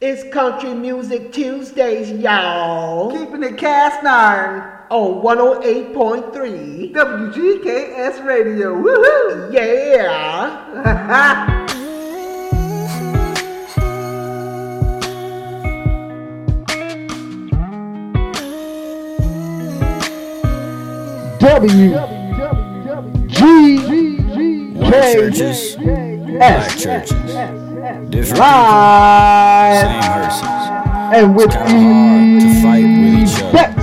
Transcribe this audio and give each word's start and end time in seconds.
It's 0.00 0.22
Country 0.32 0.74
Music 0.74 1.32
Tuesdays, 1.32 2.12
y'all. 2.12 3.10
Keeping 3.10 3.42
it 3.42 3.58
cast 3.58 4.04
iron. 4.04 4.62
On 4.90 5.20
108.3 5.22 6.92
WGKS 6.94 8.24
Radio. 8.24 8.76
Woohoo! 8.80 9.52
Yeah. 9.52 10.68
W 21.40 21.90
G 23.26 23.40
White 24.78 25.12
churches, 25.12 25.76
black 25.76 26.70
churches, 26.78 27.57
different 28.10 28.40
live 28.40 29.82
people, 29.82 30.02
same 30.02 30.02
hearses. 30.02 30.56
and 31.16 31.36
with 31.36 31.50
Kinda 31.50 31.68
hard 31.68 32.40
to 32.42 32.48
fight 32.62 32.86
with 33.00 33.14
each 33.22 33.42
other. 33.42 33.52
Yes. 33.54 33.74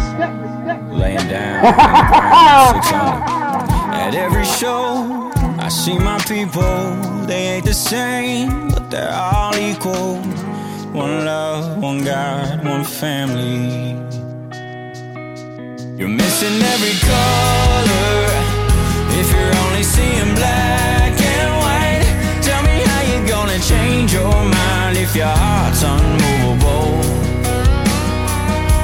Laying 0.92 1.28
down, 1.30 1.66
and 1.66 1.76
grinding 1.76 2.84
600. 2.84 3.96
At 4.04 4.16
every 4.16 4.46
show, 4.46 5.32
I 5.60 5.70
see 5.70 5.98
my 5.98 6.20
people. 6.20 6.96
They 7.26 7.56
ain't 7.56 7.66
the 7.66 7.74
same, 7.74 8.70
but 8.70 8.90
they're 8.92 9.14
all 9.14 9.56
equal. 9.56 10.22
One 10.94 11.26
love, 11.26 11.78
one 11.82 12.04
God, 12.04 12.64
one 12.66 12.84
family. 12.84 13.96
You're 15.98 16.16
missing 16.24 16.62
every 16.74 16.96
color 17.10 18.28
if 19.20 19.28
you're 19.32 19.56
only 19.66 19.84
seeing 19.84 20.34
black 20.36 21.05
gonna 23.56 23.68
change 23.68 24.12
your 24.14 24.34
mind 24.34 24.98
if 24.98 25.16
your 25.16 25.28
heart's 25.28 25.82
unmovable. 25.84 27.00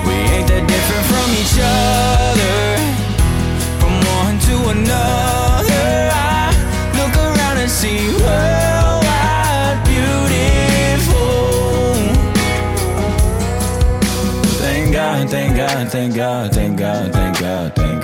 We 0.07 0.13
ain't 0.31 0.47
that 0.47 0.65
different 0.65 1.05
from 1.11 1.29
each 1.41 1.57
other, 1.59 2.77
from 3.79 3.93
one 4.19 4.39
to 4.47 4.55
another. 4.71 6.09
I 6.13 6.55
look 6.95 7.15
around 7.17 7.57
and 7.57 7.69
see 7.69 8.07
worldwide 8.23 9.83
beautiful. 9.91 11.35
Thank 14.63 14.93
God, 14.93 15.29
thank 15.29 15.57
God, 15.57 15.91
thank 15.91 16.15
God, 16.15 16.53
thank 16.53 16.77
God, 16.77 17.11
thank 17.11 17.39
God, 17.39 17.75
thank 17.75 17.91
God. 17.95 18.00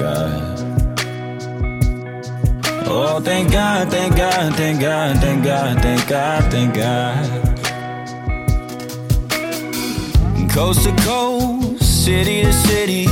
Oh, 2.90 3.20
thank 3.20 3.52
God, 3.52 3.90
thank 3.90 4.16
God, 4.16 4.56
thank 4.56 4.80
God, 4.80 5.18
thank 5.18 5.44
God, 5.44 5.82
thank 5.82 6.08
God, 6.08 6.52
thank 6.52 6.74
God. 6.74 7.30
Coast 10.50 10.86
to 10.86 10.96
coast, 11.04 12.06
city 12.06 12.44
to 12.44 12.54
city, 12.54 13.06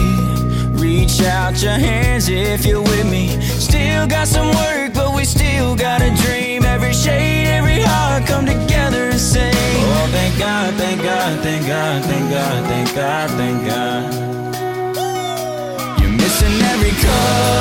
reach 0.82 1.22
out 1.22 1.62
your 1.62 1.74
hands 1.74 2.30
if 2.30 2.66
you're 2.66 2.82
with 2.82 3.12
me. 3.12 3.40
Still 3.60 4.08
got 4.08 4.28
some 4.28 4.48
work, 4.56 4.94
but 4.94 5.14
we 5.14 5.26
still 5.26 5.76
got 5.76 6.02
a 6.02 6.10
dream. 6.24 6.64
Every 6.64 6.94
shade, 6.94 7.48
every 7.48 7.82
heart 7.82 8.26
come 8.26 8.46
together 8.46 9.10
and 9.10 9.20
sing. 9.20 9.54
Oh, 9.54 10.08
thank 10.12 10.40
God, 10.40 10.74
thank 10.76 11.04
God, 11.04 11.44
thank 11.44 11.68
God, 11.68 12.04
thank 12.06 12.30
God, 12.32 12.66
thank 12.66 12.96
God, 12.96 13.30
thank 13.32 13.68
God. 13.68 14.14
You're 16.00 16.12
missing 16.12 16.62
every 16.62 16.92
color 16.92 17.55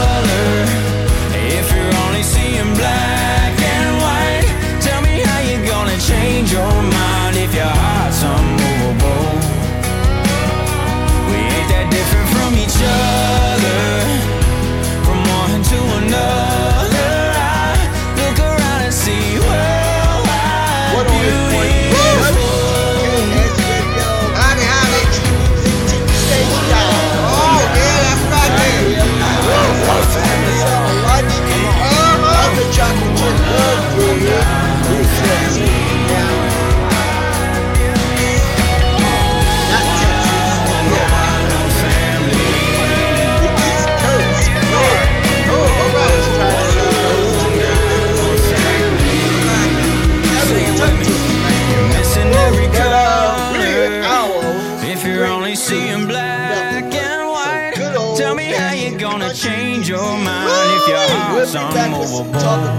talk 62.22 62.73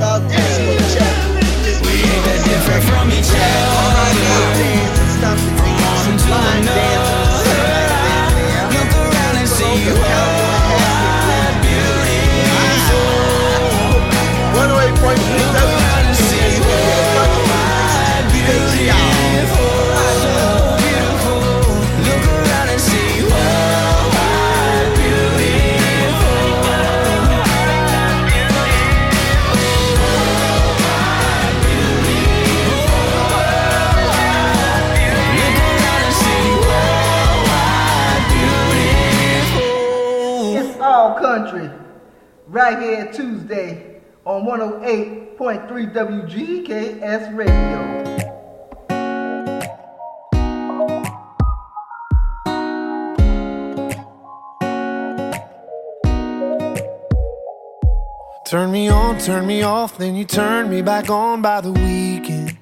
Right 42.56 42.82
here 42.82 43.12
Tuesday 43.12 44.00
on 44.24 44.46
108.3 44.46 45.94
WGKS 45.94 47.36
Radio. 47.36 47.82
Turn 58.48 58.72
me 58.72 58.88
on, 58.88 59.20
turn 59.20 59.46
me 59.46 59.64
off, 59.64 59.98
then 59.98 60.16
you 60.16 60.24
turn 60.24 60.70
me 60.70 60.82
back 60.82 61.10
on 61.10 61.42
by 61.42 61.60
the 61.60 61.74
weekend. 61.74 62.58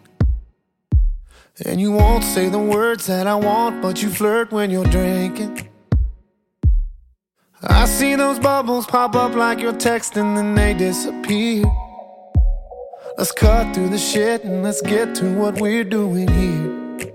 And 1.64 1.80
you 1.80 1.92
won't 1.92 2.24
say 2.24 2.50
the 2.50 2.58
words 2.58 3.06
that 3.06 3.28
I 3.28 3.36
want, 3.36 3.84
but 3.84 4.02
you 4.02 4.10
flirt 4.10 4.52
when 4.52 4.72
you're 4.72 4.86
drinking. 4.86 5.70
I 7.84 7.86
see 7.86 8.16
those 8.16 8.40
bubbles 8.40 8.86
pop 8.86 9.14
up 9.14 9.36
like 9.36 9.60
you're 9.60 9.74
texting, 9.74 10.38
then 10.38 10.56
they 10.56 10.74
disappear. 10.74 11.66
Let's 13.18 13.34
cut 13.34 13.76
through 13.76 13.90
the 13.90 13.98
shit 13.98 14.46
and 14.46 14.64
let's 14.64 14.82
get 14.82 15.14
to 15.16 15.26
what 15.38 15.60
we're 15.60 15.84
doing 15.84 16.30
here. 16.30 17.12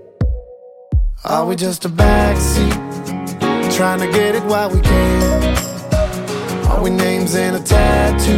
Are 1.25 1.47
we 1.47 1.55
just 1.55 1.85
a 1.85 1.89
backseat, 1.89 3.75
trying 3.75 3.99
to 4.01 4.11
get 4.11 4.35
it 4.35 4.43
while 4.43 4.69
we 4.69 4.79
can? 4.81 5.57
Are 6.67 6.83
we 6.83 6.91
names 6.91 7.33
in 7.33 7.55
a 7.55 7.59
tattoo, 7.63 8.37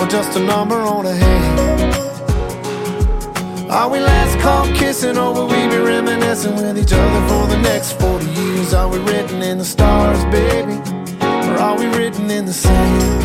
or 0.00 0.06
just 0.06 0.36
a 0.36 0.40
number 0.40 0.76
on 0.76 1.04
a 1.04 1.12
hand? 1.12 1.94
Are 3.72 3.90
we 3.90 3.98
last 3.98 4.38
call 4.38 4.68
kissing, 4.76 5.18
or 5.18 5.34
will 5.34 5.48
we 5.48 5.66
be 5.66 5.78
reminiscing 5.78 6.54
with 6.54 6.78
each 6.78 6.92
other 6.92 7.26
for 7.26 7.48
the 7.48 7.60
next 7.60 7.98
40 8.00 8.24
years? 8.24 8.72
Are 8.72 8.88
we 8.88 8.98
written 8.98 9.42
in 9.42 9.58
the 9.58 9.64
stars, 9.64 10.24
baby, 10.26 10.80
are 11.64 11.78
we 11.78 11.86
written 11.96 12.30
in 12.30 12.44
the 12.44 12.52
sand? 12.52 13.22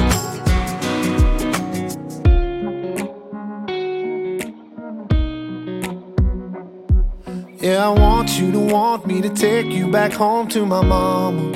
Yeah, 7.62 7.90
I 7.90 7.90
want 7.90 8.40
you 8.40 8.54
to 8.54 8.60
want 8.60 9.06
me 9.06 9.22
to 9.22 9.30
take 9.30 9.66
you 9.66 9.92
back 9.92 10.14
home 10.14 10.48
to 10.56 10.66
my 10.66 10.82
mama. 10.82 11.52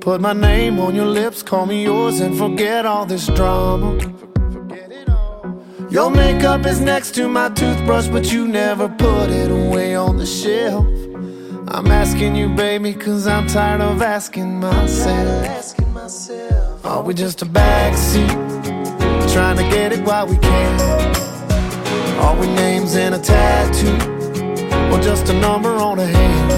Put 0.00 0.20
my 0.20 0.32
name 0.32 0.80
on 0.80 0.96
your 0.96 1.06
lips, 1.06 1.44
call 1.44 1.66
me 1.66 1.84
yours, 1.84 2.18
and 2.18 2.36
forget 2.36 2.84
all 2.84 3.06
this 3.06 3.28
drama. 3.28 3.96
Your 5.90 6.10
makeup 6.10 6.66
is 6.66 6.80
next 6.80 7.14
to 7.14 7.28
my 7.28 7.50
toothbrush, 7.50 8.08
but 8.08 8.32
you 8.32 8.48
never 8.48 8.88
put 8.88 9.30
it 9.30 9.50
away 9.52 9.94
on 9.94 10.16
the 10.16 10.26
shelf. 10.26 11.03
I'm 11.66 11.86
asking 11.86 12.36
you, 12.36 12.48
baby, 12.48 12.92
cause 12.92 13.26
I'm 13.26 13.46
tired 13.46 13.80
of 13.80 14.02
asking 14.02 14.60
myself. 14.60 15.74
Are 16.84 17.02
we 17.02 17.14
just 17.14 17.40
a 17.42 17.46
backseat? 17.46 18.28
Trying 19.32 19.56
to 19.56 19.62
get 19.74 19.92
it 19.92 20.04
while 20.04 20.26
we 20.26 20.36
can. 20.36 20.80
Are 22.20 22.38
we 22.38 22.46
names 22.48 22.96
in 22.96 23.14
a 23.14 23.18
tattoo? 23.18 23.96
Or 24.94 25.00
just 25.00 25.30
a 25.30 25.32
number 25.40 25.70
on 25.70 25.98
a 25.98 26.06
hand? 26.06 26.52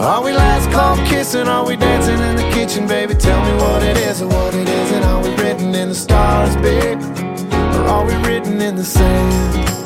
Are 0.00 0.22
we 0.22 0.32
last 0.32 0.70
call 0.70 0.96
kissing? 1.06 1.48
Are 1.48 1.66
we 1.66 1.76
dancing 1.76 2.20
in 2.20 2.36
the 2.36 2.48
kitchen, 2.54 2.86
baby? 2.86 3.14
Tell 3.14 3.44
me 3.44 3.52
what 3.62 3.82
it 3.82 3.96
is 3.96 4.20
and 4.20 4.32
what 4.32 4.54
it 4.54 4.68
isn't. 4.68 5.02
Are 5.02 5.22
we 5.22 5.34
written 5.42 5.74
in 5.74 5.88
the 5.88 5.94
stars, 5.94 6.54
babe? 6.56 7.00
Or 7.74 7.84
are 7.88 8.04
we 8.06 8.14
written 8.28 8.60
in 8.60 8.76
the 8.76 8.84
sand? 8.84 9.81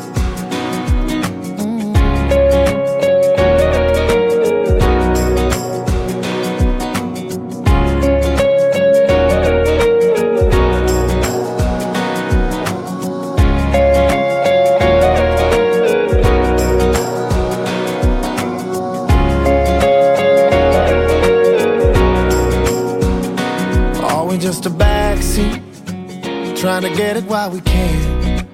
Trying 26.80 26.92
to 26.92 26.98
get 26.98 27.16
it 27.16 27.24
while 27.24 27.50
we 27.50 27.60
can. 27.62 28.46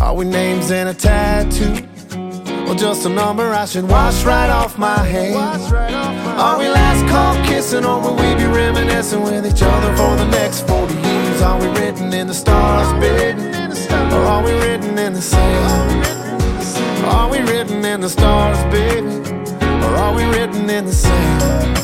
Are 0.00 0.14
we 0.14 0.24
names 0.24 0.70
in 0.70 0.88
a 0.88 0.94
tattoo? 0.94 1.74
Or 2.66 2.74
just 2.74 3.04
a 3.04 3.08
number 3.10 3.52
I 3.52 3.66
should 3.66 3.86
wash 3.86 4.24
right 4.24 4.48
off 4.48 4.78
my 4.78 4.96
hand? 4.96 5.36
Are 6.40 6.58
we 6.58 6.68
last 6.68 7.06
call 7.12 7.34
kissing 7.44 7.84
or 7.84 8.00
will 8.00 8.16
we 8.16 8.34
be 8.34 8.46
reminiscing 8.46 9.22
with 9.22 9.44
each 9.44 9.62
other 9.62 9.94
for 9.96 10.16
the 10.16 10.26
next 10.28 10.66
40 10.68 10.94
years? 10.94 11.42
Are 11.42 11.60
we 11.60 11.66
written 11.78 12.14
in 12.14 12.28
the 12.28 12.34
stars, 12.34 12.92
baby? 12.98 13.42
Or 14.14 14.22
are 14.24 14.42
we 14.42 14.52
written 14.52 14.96
in 14.96 15.12
the 15.12 15.20
sand? 15.20 16.06
Are 17.04 17.28
we 17.28 17.40
written 17.40 17.84
in 17.84 18.00
the 18.00 18.08
stars, 18.08 18.58
baby? 18.72 19.06
Or 19.84 19.96
are 19.96 20.14
we 20.14 20.24
written 20.24 20.70
in 20.70 20.86
the 20.86 20.92
sand? 20.92 21.77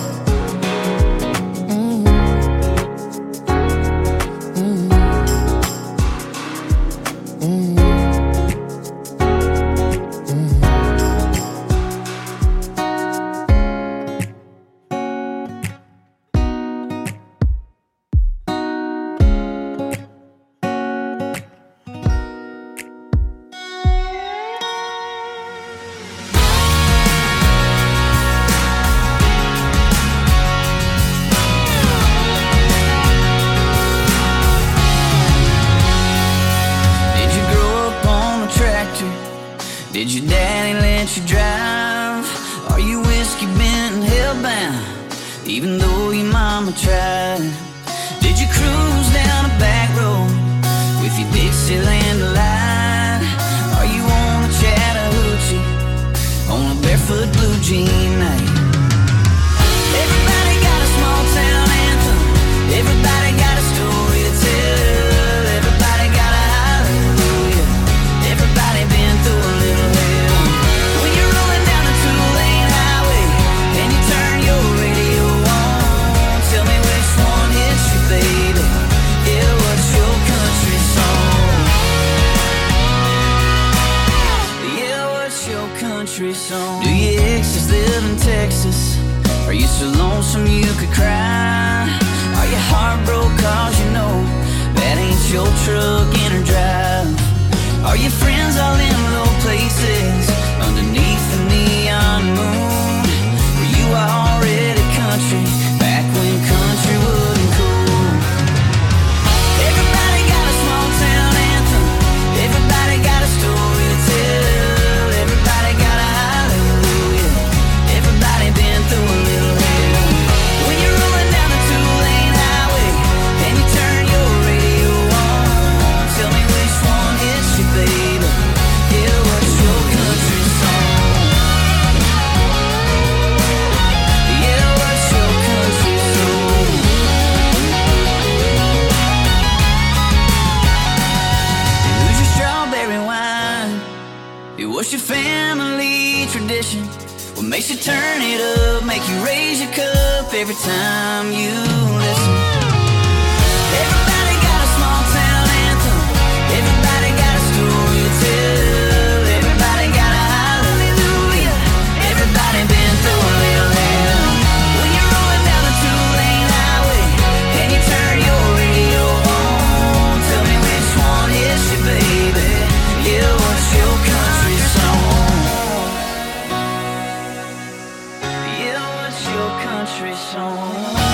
Country 179.85 180.15
song. 180.15 181.14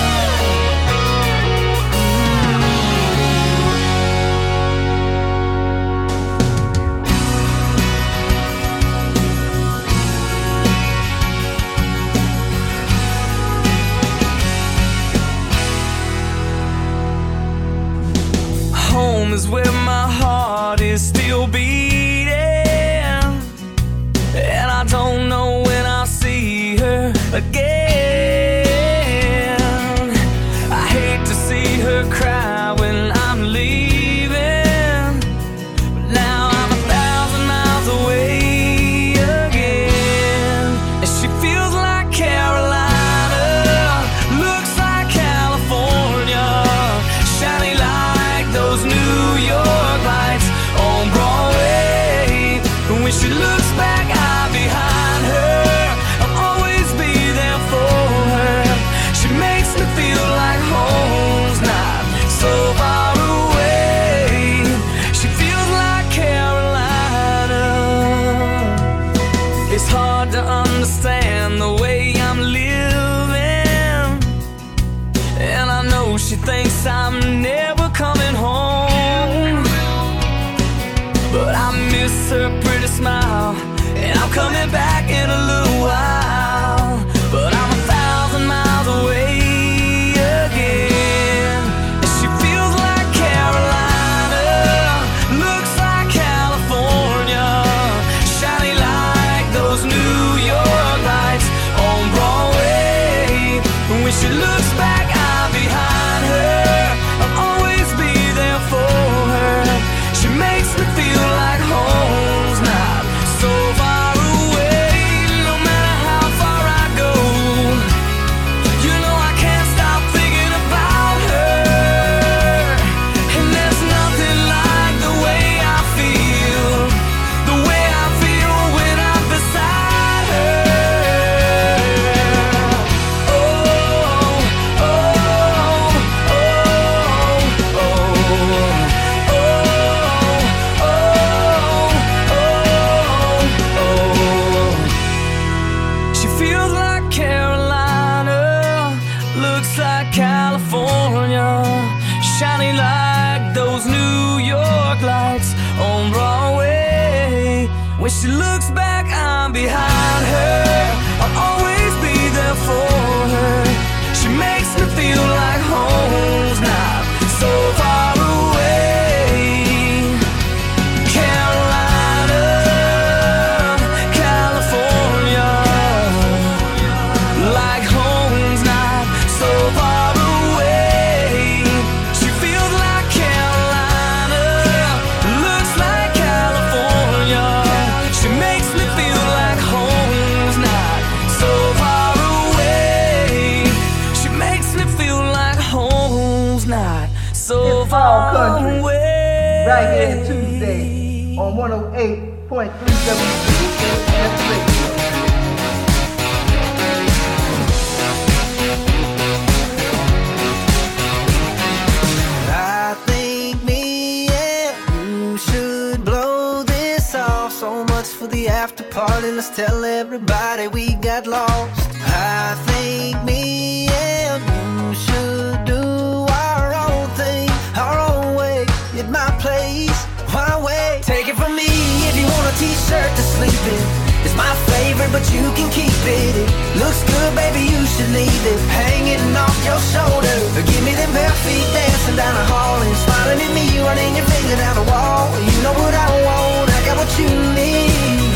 Tell 219.55 219.83
everybody 219.83 220.69
we 220.69 220.95
got 221.03 221.27
lost. 221.27 221.91
I 222.07 222.55
think 222.71 223.19
me 223.27 223.91
and 223.91 224.39
you 224.47 224.95
should 224.95 225.65
do 225.67 226.23
our 226.31 226.71
own 226.71 227.11
thing, 227.19 227.51
our 227.75 227.99
own 227.99 228.39
way. 228.39 228.63
At 228.95 229.11
my 229.11 229.27
place, 229.43 229.91
my 230.31 230.55
way. 230.55 231.03
Take 231.03 231.27
it 231.27 231.35
from 231.35 231.51
me 231.51 231.67
if 231.67 232.15
you 232.15 232.23
want 232.31 232.47
a 232.47 232.55
t-shirt 232.63 233.11
to 233.11 233.23
sleep 233.35 233.61
in. 233.75 233.83
It's 234.23 234.37
my 234.39 234.55
favorite, 234.71 235.11
but 235.11 235.27
you 235.35 235.43
can 235.51 235.67
keep 235.75 235.99
it. 236.07 236.35
it 236.47 236.49
looks 236.79 237.03
good, 237.03 237.35
baby, 237.35 237.67
you 237.67 237.83
should 237.91 238.11
leave 238.15 238.43
it 238.47 238.59
hanging 238.71 239.35
off 239.35 239.57
your 239.67 239.83
shoulder. 239.91 240.31
Give 240.63 240.83
me 240.87 240.95
them 240.95 241.11
bare 241.11 241.35
feet 241.43 241.67
dancing 241.75 242.15
down 242.15 242.39
the 242.39 242.47
hall 242.47 242.79
and 242.79 242.95
smiling 243.03 243.43
at 243.43 243.51
me, 243.51 243.67
running 243.83 244.15
your 244.15 244.27
finger 244.31 244.55
down 244.55 244.79
the 244.79 244.87
wall. 244.87 245.27
You 245.43 245.59
know 245.59 245.75
what 245.75 245.91
I 245.91 246.07
want, 246.23 246.71
I 246.71 246.79
got 246.87 246.95
what 247.03 247.11
you 247.19 247.27
need 247.51 248.30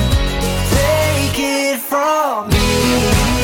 from 1.85 2.49
me. 2.49 3.34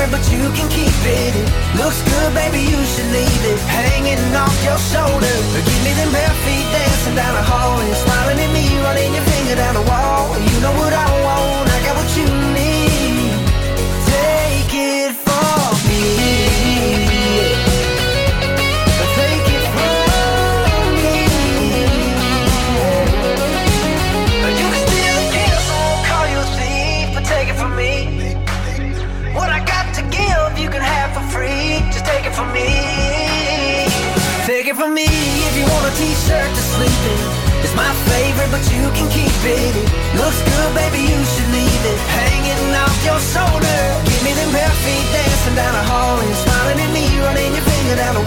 over, 0.00 0.10
but 0.16 0.24
you 0.32 0.40
can 0.52 0.68
keep 0.68 0.92
it. 1.04 1.34
looks 1.76 2.00
good, 2.02 2.34
baby, 2.34 2.60
you 2.60 2.80
should 2.84 3.10
leave 3.12 3.44
it 3.44 3.58
hanging 3.68 4.34
off 4.34 4.54
your 4.64 4.78
shoulder. 4.78 5.34
Give 5.54 5.82
me 5.84 5.92
them 5.94 6.12
bare 6.12 6.34
feet 6.44 6.66
dancing 6.72 7.14
down 7.14 7.34
the 7.34 7.42
hall. 7.42 7.76
hallway, 7.76 7.92
smiling 7.94 8.38
at 8.38 8.52
me, 8.52 8.64
running 8.82 9.14
your 9.14 9.24
finger 9.24 9.56
down 9.56 9.74
the 9.74 9.82
wall. 9.82 10.38
You 10.38 10.60
know 10.60 10.72
what 10.80 10.92
I 10.92 11.06
want. 11.24 11.39
me 35.00 35.08
if 35.48 35.54
you 35.56 35.64
want 35.64 35.84
a 35.88 35.92
t-shirt 35.96 36.50
to 36.52 36.62
sleep 36.76 37.00
in. 37.14 37.24
It's 37.64 37.76
my 37.76 37.88
favorite, 38.08 38.50
but 38.52 38.64
you 38.72 38.84
can 38.96 39.06
keep 39.08 39.32
it. 39.44 39.74
looks 40.20 40.40
good, 40.44 40.70
baby, 40.76 41.00
you 41.12 41.20
should 41.32 41.50
leave 41.52 41.84
it 41.92 42.00
hanging 42.16 42.74
off 42.76 42.96
your 43.04 43.20
shoulder. 43.32 43.80
Give 44.08 44.22
me 44.26 44.32
them 44.36 44.50
bare 44.52 44.74
feet 44.84 45.06
dancing 45.14 45.56
down 45.56 45.72
the 45.72 45.84
hall 45.90 46.16
and 46.20 46.34
smiling 46.44 46.78
at 46.84 46.90
me, 46.92 47.04
running 47.24 47.52
your 47.56 47.64
finger 47.64 47.96
down 47.96 48.14
the 48.20 48.26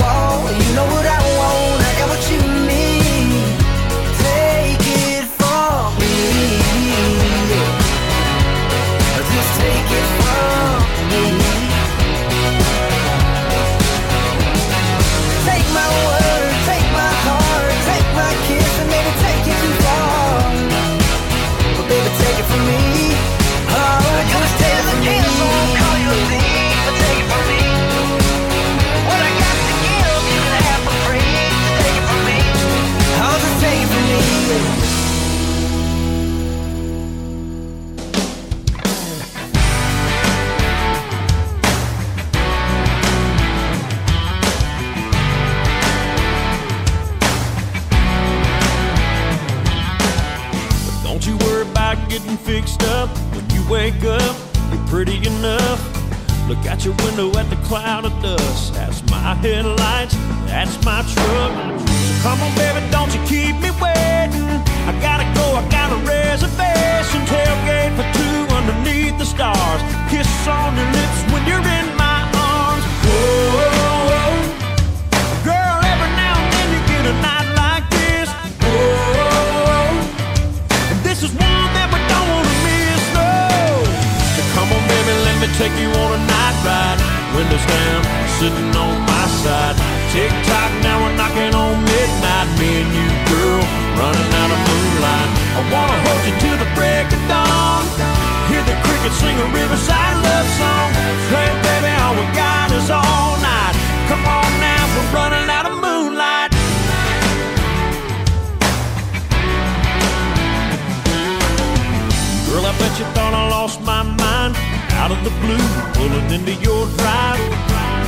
Bet 112.79 112.93
you 112.99 113.05
thought 113.15 113.33
I 113.33 113.49
lost 113.49 113.81
my 113.81 114.03
mind 114.03 114.55
out 115.01 115.11
of 115.11 115.19
the 115.23 115.33
blue, 115.41 115.65
pulling 115.93 116.27
into 116.31 116.53
your 116.63 116.87
drive. 116.99 117.39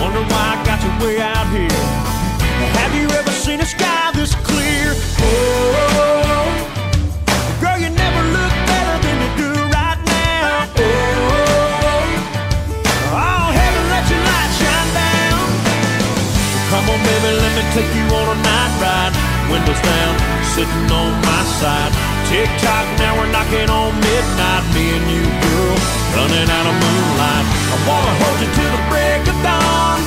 Wonder 0.02 0.24
why 0.32 0.44
I 0.54 0.64
got 0.66 0.80
you 0.86 0.92
way 1.02 1.22
out 1.22 1.48
here. 1.52 1.82
Have 2.80 2.94
you 2.96 3.08
ever 3.20 3.32
seen 3.32 3.60
a 3.60 3.66
sky 3.66 4.12
this 4.14 4.36
clear? 4.48 4.96
Oh, 5.22 6.48
girl, 7.60 7.78
you 7.80 7.90
never 7.90 8.22
look 8.36 8.54
better 8.70 8.98
than 9.06 9.16
you 9.24 9.30
do 9.44 9.52
right 9.76 10.00
now. 10.06 10.68
Oh, 10.78 10.86
oh 13.20 13.46
heaven, 13.60 13.84
let 13.92 14.06
your 14.12 14.22
light 14.24 14.52
shine 14.60 14.92
down. 14.96 15.44
Come 16.72 16.86
on, 16.94 17.00
baby, 17.04 17.32
let 17.44 17.52
me 17.58 17.64
take 17.76 17.92
you 17.98 18.06
on 18.20 18.28
a 18.36 18.38
night 18.40 18.74
ride. 18.84 19.14
Windows 19.52 19.82
down, 19.82 20.14
sitting 20.54 20.86
on 20.92 21.12
my 21.22 21.42
side 21.60 22.05
Tick 22.26 22.50
tock, 22.58 22.86
now 22.98 23.14
we're 23.22 23.30
knocking 23.30 23.70
on 23.70 23.94
midnight. 24.02 24.64
Me 24.74 24.98
and 24.98 25.06
you, 25.14 25.22
girl, 25.22 25.78
running 26.18 26.50
out 26.50 26.66
of 26.66 26.74
moonlight. 26.74 27.46
I 27.70 27.78
wanna 27.86 28.16
hold 28.18 28.38
you 28.42 28.50
till 28.50 28.72
the 28.74 28.84
break 28.90 29.22
of 29.30 29.38
dawn. 29.46 30.02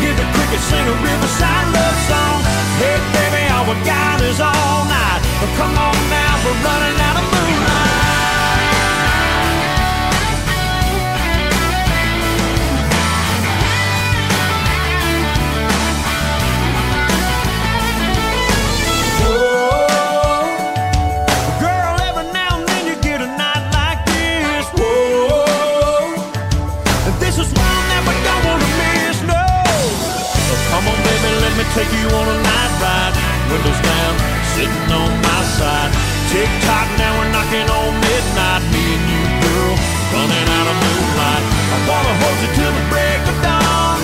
Hear 0.00 0.14
the 0.16 0.24
crickets 0.32 0.64
sing 0.72 0.86
a 0.88 0.96
riverside 1.04 1.68
love 1.76 1.98
song. 2.08 2.40
Hey, 2.80 2.96
baby, 3.12 3.42
all 3.52 3.68
we 3.68 3.76
got 3.84 4.24
is 4.24 4.40
all 4.40 4.88
night. 4.88 5.20
Well, 5.40 5.52
come 5.60 5.76
on 5.76 5.96
now, 6.08 6.32
we're 6.48 6.60
running 6.64 6.96
out 6.96 7.16
of 7.20 7.24
moonlight. 7.28 7.39
Take 31.70 31.94
you 31.94 32.02
on 32.10 32.26
a 32.26 32.38
night 32.42 32.72
ride, 32.82 33.14
windows 33.46 33.78
down, 33.78 34.12
sitting 34.58 34.90
on 34.90 35.10
my 35.22 35.40
side. 35.54 35.94
Tick 36.34 36.50
tock, 36.66 36.88
now 36.98 37.14
we're 37.14 37.30
knocking 37.30 37.62
on 37.62 37.94
midnight. 37.94 38.62
Me 38.74 38.82
and 38.98 39.04
you, 39.06 39.22
girl, 39.38 39.74
running 40.10 40.48
out 40.50 40.66
of 40.66 40.76
moonlight. 40.82 41.44
I 41.70 41.78
wanna 41.86 42.14
hold 42.26 42.38
you 42.42 42.50
till 42.58 42.74
the 42.74 42.84
break 42.90 43.22
of 43.22 43.38
dawn. 43.46 44.02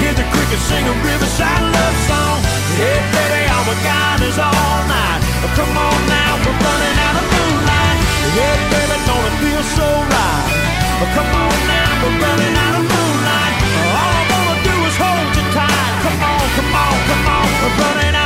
Hear 0.00 0.16
the 0.16 0.24
crickets 0.32 0.64
sing 0.64 0.80
a 0.80 0.94
riverside 1.04 1.64
love 1.76 1.96
song. 2.08 2.40
Hey, 2.80 2.96
baby, 3.12 3.52
all 3.52 3.64
we 3.68 3.76
got 3.84 4.24
is 4.24 4.40
all 4.40 4.78
night. 4.88 5.20
Oh, 5.44 5.52
come 5.60 5.76
on 5.76 5.98
now, 6.08 6.40
we're 6.40 6.56
running 6.56 6.96
out 7.04 7.16
of 7.20 7.26
moonlight. 7.36 7.98
Hey, 8.32 8.56
baby, 8.72 8.96
don't 9.04 9.24
it 9.28 9.36
feel 9.44 9.62
so 9.76 9.86
right? 10.08 10.44
Oh, 11.04 11.08
come 11.12 11.30
on 11.36 11.56
now, 11.68 11.88
we're 12.00 12.16
running 12.16 12.54
out 12.56 12.74
of 12.80 12.84
moonlight. 12.88 13.03
We're 17.64 17.70
running 17.78 18.14
out. 18.14 18.23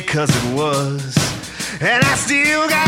cause 0.00 0.30
it 0.30 0.54
was. 0.54 1.16
And 1.80 2.02
I 2.04 2.14
still 2.16 2.68
got 2.68 2.87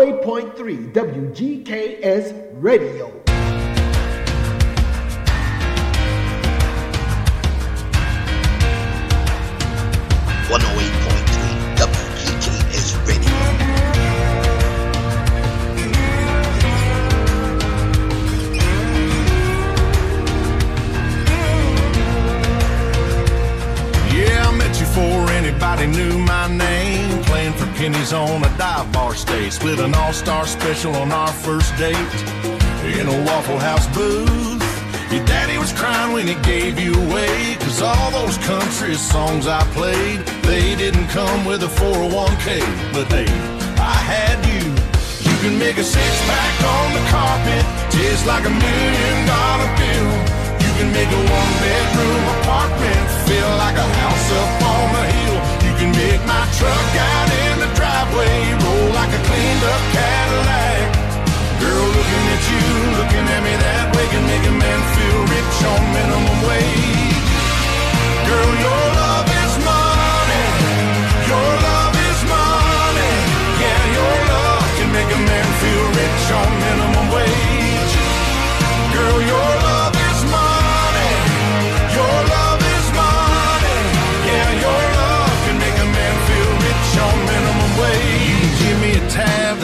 108.3 0.00 0.92
WGKS 0.92 2.62
Radio. 2.62 3.19
Split 29.50 29.80
an 29.80 29.94
all 29.96 30.12
star 30.12 30.46
special 30.46 30.94
on 30.94 31.10
our 31.10 31.32
first 31.32 31.76
date 31.76 31.96
in 32.94 33.08
a 33.08 33.24
Waffle 33.26 33.58
House 33.58 33.86
booth. 33.88 34.62
Your 35.10 35.24
daddy 35.26 35.58
was 35.58 35.72
crying 35.72 36.12
when 36.12 36.28
he 36.28 36.36
gave 36.46 36.78
you 36.78 36.94
away. 36.94 37.56
Cause 37.58 37.82
all 37.82 38.12
those 38.12 38.38
country 38.46 38.94
songs 38.94 39.48
I 39.48 39.66
played, 39.74 40.20
they 40.46 40.76
didn't 40.76 41.08
come 41.08 41.44
with 41.44 41.64
a 41.64 41.72
401k. 41.82 42.62
But 42.94 43.10
hey, 43.10 43.26
I 43.74 43.98
had 43.98 44.38
you. 44.46 44.70
You 45.26 45.36
can 45.42 45.58
make 45.58 45.78
a 45.78 45.84
six 45.84 46.12
pack 46.30 46.56
on 46.62 46.86
the 46.94 47.04
carpet, 47.10 47.64
just 47.90 48.30
like 48.30 48.46
a 48.46 48.54
million 48.54 49.16
dollar 49.26 49.70
bill. 49.82 50.10
You 50.62 50.70
can 50.78 50.88
make 50.94 51.10
a 51.10 51.22
one 51.26 51.52
bedroom 51.58 52.22
apartment 52.38 53.02
feel 53.26 53.50
like 53.58 53.74
a 53.74 53.88
house 53.98 54.28
up 54.30 54.52
on 54.62 54.86
the 54.94 55.04
hill. 55.10 55.36
You 55.66 55.72
can 55.74 55.90
make 55.90 56.22
my 56.22 56.44
truck 56.54 56.90
out 57.02 57.28
in 57.50 57.54
the 57.66 57.70
driveway 57.74 58.38
roll 58.62 58.79
a 59.62 59.74
Cadillac. 59.92 60.88
Girl, 61.60 61.86
looking 61.96 62.24
at 62.34 62.42
you, 62.50 62.64
looking 62.96 63.26
at 63.28 63.40
me 63.44 63.54
that 63.60 63.84
way 63.94 64.06
can 64.08 64.24
make 64.24 64.46
a 64.48 64.54
man 64.56 64.80
feel 64.96 65.20
rich 65.36 65.56
on 65.72 65.80
minimum 65.96 66.38
wage. 66.48 67.28
Girl, 68.28 68.52
your 68.64 68.84
love 69.00 69.28
is 69.28 69.54
money. 69.60 70.44
Your 71.28 71.50
love 71.68 71.94
is 72.08 72.20
money. 72.24 73.12
Yeah, 73.60 73.82
your 73.98 74.16
love 74.32 74.68
can 74.80 74.90
make 74.96 75.10
a 75.12 75.20
man 75.28 75.46
feel 75.60 75.86
rich 76.00 76.24
on 76.40 76.50
minimum 76.64 77.06
wage. 77.12 77.94
Girl, 78.96 79.18
your 79.20 79.48
love 79.60 79.69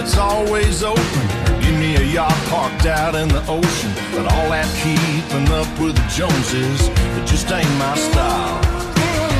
that's 0.06 0.18
always 0.18 0.84
open. 0.84 1.26
Give 1.60 1.76
me 1.78 1.96
a 1.96 2.02
yacht 2.02 2.38
parked 2.46 2.86
out 2.86 3.16
in 3.16 3.26
the 3.28 3.42
ocean. 3.50 3.90
But 4.14 4.30
all 4.32 4.48
that 4.54 4.70
keeping 4.78 5.48
up 5.50 5.66
with 5.82 5.98
the 5.98 6.06
Joneses, 6.14 6.88
it 7.18 7.26
just 7.26 7.50
ain't 7.50 7.66
my 7.74 7.94
style. 7.98 8.62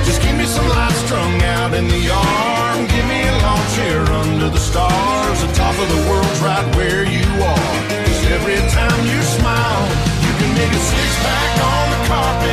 Just 0.03 0.21
give 0.23 0.35
me 0.35 0.45
some 0.45 0.67
lights 0.69 0.99
strung 1.07 1.39
out 1.55 1.73
in 1.75 1.87
the 1.87 2.01
yard. 2.03 2.79
Give 2.91 3.07
me 3.07 3.23
a 3.23 3.35
lawn 3.47 3.63
chair 3.79 4.03
under 4.23 4.51
the 4.51 4.59
stars. 4.59 5.39
The 5.39 5.53
top 5.55 5.75
of 5.79 5.87
the 5.87 6.03
world's 6.11 6.41
right 6.43 6.67
where 6.75 7.05
you 7.07 7.27
are. 7.55 7.75
'Cause 8.03 8.23
every 8.35 8.59
time 8.75 9.01
you 9.07 9.23
smile, 9.39 9.87
you 10.27 10.33
can 10.39 10.51
make 10.59 10.73
a 10.75 10.83
six 10.91 11.09
pack 11.23 11.53
on 11.63 11.85
the 11.95 12.01
carpet. 12.11 12.46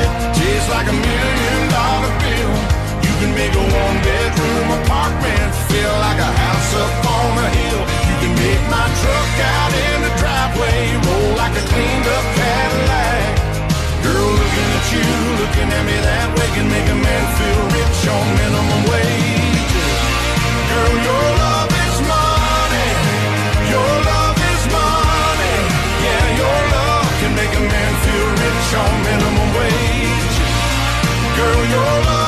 On 18.08 18.26
minimum 18.36 18.82
wage. 18.92 19.76
Girl, 20.72 20.96
your 21.08 21.26
love 21.44 21.72
is 21.86 21.98
money. 22.14 22.90
Your 23.74 23.92
love 24.12 24.38
is 24.52 24.64
money. 24.80 25.56
Yeah, 26.06 26.26
your 26.42 26.60
love 26.76 27.08
can 27.20 27.32
make 27.36 27.54
a 27.62 27.64
man 27.74 27.94
feel 28.04 28.30
rich 28.44 28.70
on 28.84 28.94
minimum 29.08 29.50
wage. 29.60 30.38
Girl, 31.38 31.64
your 31.76 31.94
love 32.10 32.23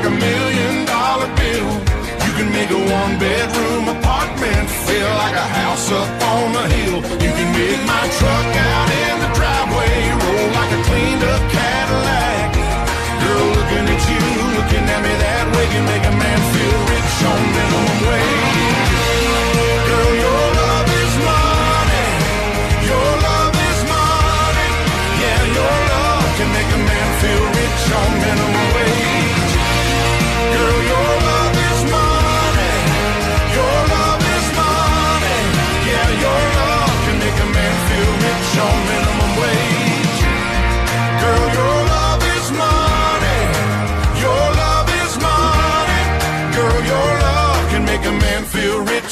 like 0.00 0.12
a 0.12 0.16
million 0.16 0.86
dollar 0.86 1.28
bill. 1.36 1.70
You 2.24 2.32
can 2.38 2.48
make 2.52 2.70
a 2.70 2.80
one 2.92 3.18
bedroom 3.18 3.88
apartment 3.88 4.70
feel 4.86 5.10
like 5.22 5.34
a 5.34 5.48
house 5.60 5.92
up 5.92 6.08
on 6.22 6.56
a 6.56 6.66
hill. 6.74 6.96
You 7.24 7.30
can 7.36 7.50
make 7.52 7.82
my 7.86 8.04
truck 8.18 8.56
out 8.56 8.88
in 8.88 9.20
the 9.20 9.30
driveway 9.34 9.59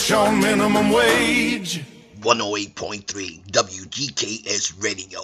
feel 0.08 0.20
on 0.20 0.40
minimum 0.40 0.90
wage. 0.90 1.84
108.3 2.20 3.44
WGKS 3.50 4.82
Radio. 4.82 5.20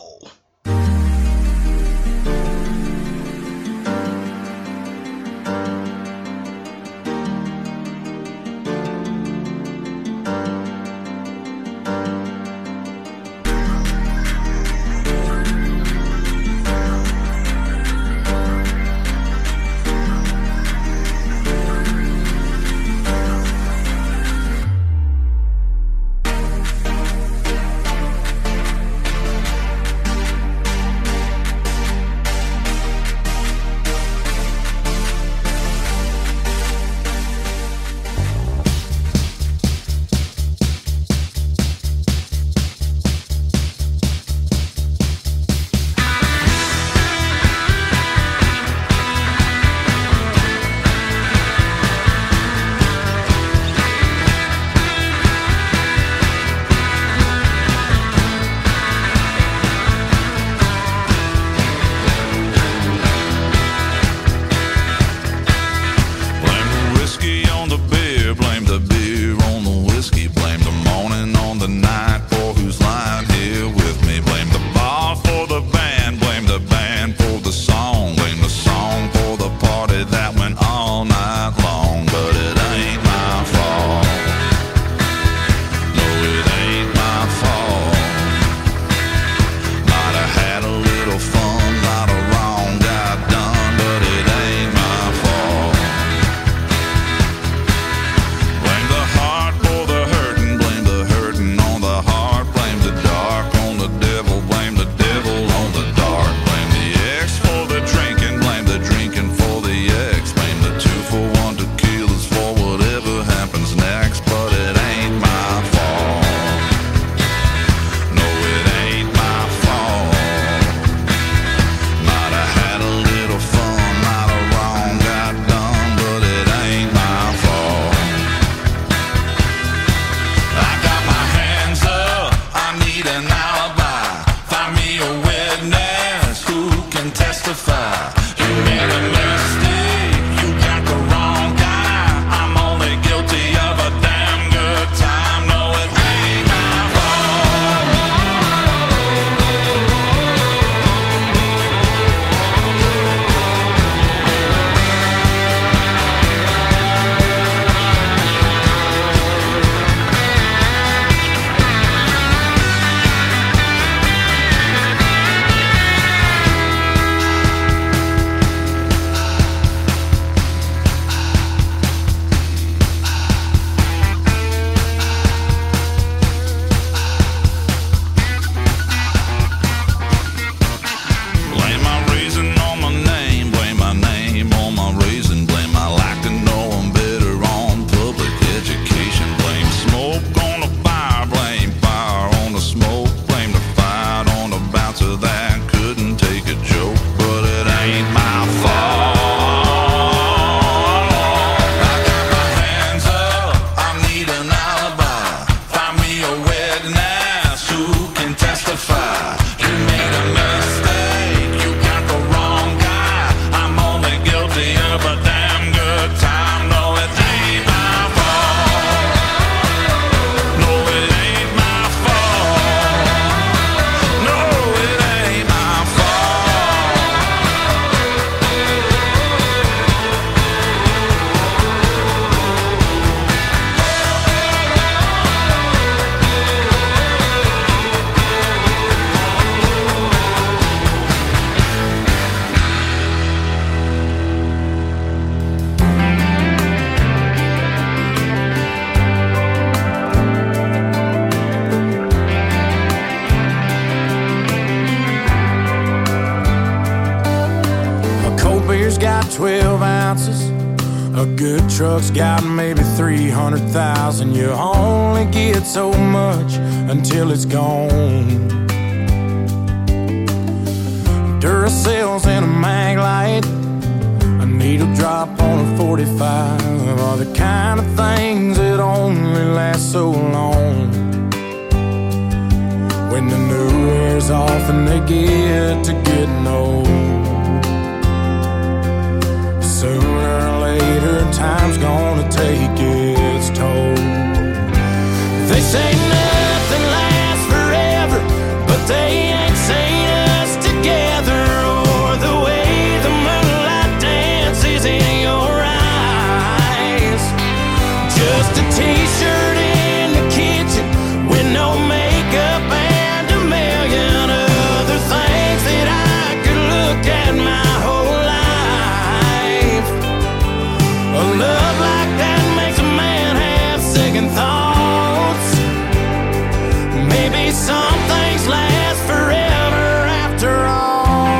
Maybe 327.34 327.50
some 327.50 327.98
things 328.06 328.46
last 328.46 329.00
forever 329.10 329.86
after 330.24 330.54
all. 330.54 331.34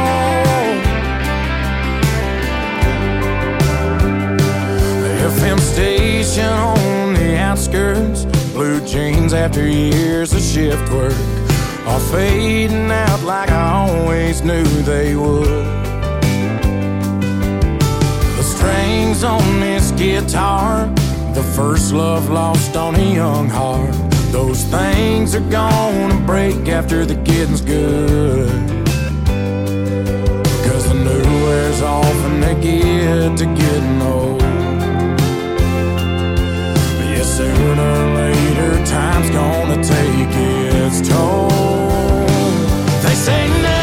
FM 5.31 5.61
station 5.61 6.47
on 6.47 7.15
the 7.15 7.39
outskirts, 7.39 8.25
blue 8.53 8.85
jeans 8.85 9.33
after 9.33 9.65
years 9.69 10.33
of 10.33 10.43
shift 10.43 10.91
work 10.91 11.15
are 11.87 12.01
fading 12.11 12.91
out 12.91 13.23
like 13.23 13.51
I 13.53 13.89
always 13.89 14.43
knew 14.43 14.65
they 14.83 15.15
would 15.15 15.47
The 18.37 18.43
strings 18.43 19.23
on 19.23 19.61
this 19.61 19.93
guitar. 19.93 20.87
The 21.35 21.45
first 21.55 21.93
love 21.93 22.31
lost 22.31 22.75
on 22.77 22.97
a 22.97 23.15
young 23.15 23.49
heart. 23.49 24.14
Those 24.35 24.65
things 24.65 25.37
are 25.37 25.49
gonna 25.49 26.21
break 26.27 26.69
after 26.69 27.07
the 27.07 27.15
getting's 27.15 27.61
good. 27.61 28.51
Cause 30.67 30.89
the 30.89 30.95
new 30.95 31.45
wears 31.45 31.81
off 31.81 32.17
and 32.27 32.43
they 32.43 32.55
get 32.61 33.39
to 33.39 33.45
getting 33.45 34.03
old. 34.03 34.43
Yeah, 37.13 37.23
sooner 37.23 37.91
or 38.01 38.15
later, 38.17 38.85
time's 38.85 39.31
gonna 39.31 39.77
take 39.77 40.35
its 40.83 41.09
toll. 41.09 41.49
They 43.05 43.15
say 43.15 43.74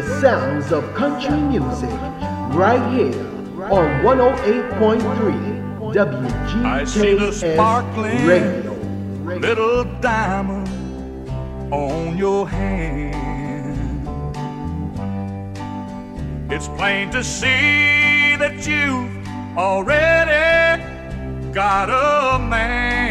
the 0.00 0.20
sounds 0.20 0.72
of 0.72 0.94
country 0.94 1.38
music 1.38 1.90
right 2.56 2.80
here 2.94 3.14
on 3.70 4.02
108.3 4.02 5.94
I 6.64 6.84
see 6.84 7.14
the 7.14 7.30
sparkling 7.32 8.26
Radio. 8.26 8.72
little 9.38 9.84
diamond 10.00 10.68
on 11.70 12.16
your 12.16 12.48
hand. 12.48 13.18
It's 16.50 16.68
plain 16.68 17.10
to 17.10 17.22
see 17.22 18.36
that 18.36 18.66
you've 18.66 19.28
already 19.58 20.82
got 21.52 21.90
a 21.90 22.38
man. 22.38 23.09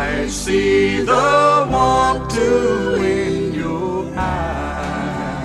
I 0.00 0.28
see 0.28 1.02
the 1.02 1.68
want 1.70 2.30
to 2.30 2.94
in 2.94 3.52
your 3.52 4.10
eyes. 4.16 5.44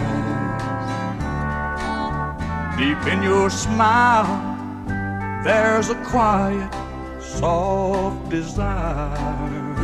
Deep 2.78 3.02
in 3.14 3.22
your 3.22 3.50
smile, 3.50 4.34
there's 5.44 5.90
a 5.90 5.96
quiet, 6.06 6.72
soft 7.20 8.30
desire. 8.30 9.76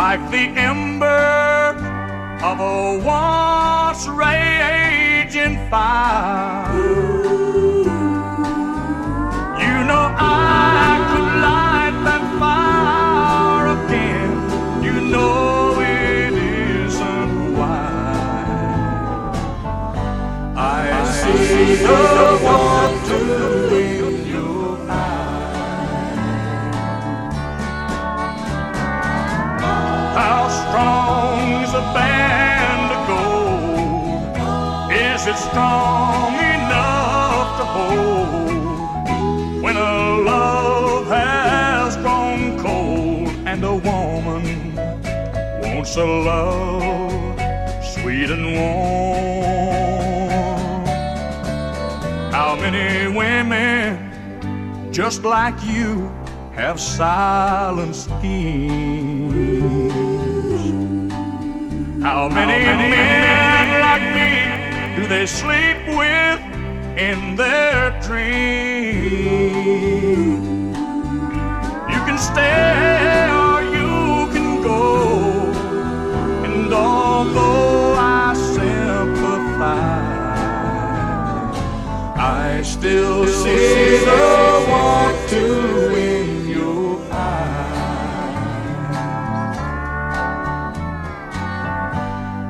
Like 0.00 0.22
the 0.30 0.46
ember 0.70 1.74
of 2.50 2.60
a 2.60 2.98
once 3.04 4.06
raging 4.06 5.56
fire. 5.68 7.63
A 21.66 22.42
love 22.42 22.84
so 37.56 37.64
When 39.62 39.76
a 39.76 40.20
love 40.20 41.06
has 41.06 41.96
grown 41.96 42.58
cold 42.58 43.28
and 43.46 43.64
a 43.64 43.74
woman 43.74 44.74
won't 45.62 45.96
allow 45.96 47.80
sweet 47.80 48.30
and 48.30 48.54
warm? 48.54 48.83
Women 53.48 54.92
just 54.92 55.22
like 55.24 55.54
you 55.64 56.10
have 56.54 56.80
silent 56.80 57.94
schemes? 57.94 59.52
How 62.02 62.28
many, 62.28 62.64
men 62.64 63.80
like 63.80 64.06
me 64.18 64.96
do 64.96 65.06
they 65.08 65.26
sleep 65.26 65.78
with 65.88 66.40
in 66.98 67.36
their 67.36 67.90
dreams? 68.00 68.34
You 71.92 72.00
can 72.06 72.18
stay 72.18 73.28
or 73.42 73.62
you 73.62 74.28
can 74.32 74.62
go, 74.62 75.52
and 76.44 76.72
although 76.72 77.83
I 82.26 82.62
still 82.62 83.26
see 83.26 83.98
the 83.98 84.66
want 84.70 85.28
to 85.28 85.94
in 85.94 86.48
your 86.48 86.98
eyes. 87.12 87.76